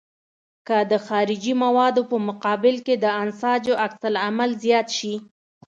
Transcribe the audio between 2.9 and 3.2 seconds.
د